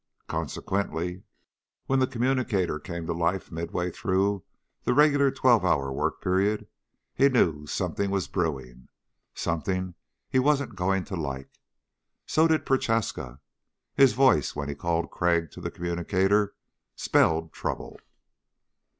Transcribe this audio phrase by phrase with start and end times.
[0.27, 1.21] Consequently,
[1.85, 4.43] when the communicator came to life midway through
[4.83, 6.65] the regular twelve hour work period,
[7.13, 8.87] he knew something was brewing
[9.35, 9.93] something
[10.27, 11.51] he wasn't going to like.
[12.25, 13.41] So did Prochaska.
[13.93, 16.55] His voice, when he called Crag to the communicator,
[16.95, 17.99] spelled trouble.